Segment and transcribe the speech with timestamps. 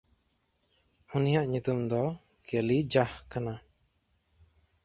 [1.15, 2.01] ᱩᱱᱤᱭᱟᱜ ᱧᱩᱛᱩᱢ ᱫᱚ
[2.47, 3.53] ᱠᱮᱞᱤᱡᱟᱦ ᱠᱟᱱᱟ᱾